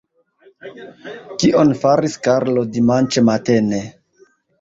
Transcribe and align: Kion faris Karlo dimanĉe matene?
Kion 1.43 1.73
faris 1.81 2.15
Karlo 2.29 2.63
dimanĉe 2.79 3.23
matene? 3.29 3.83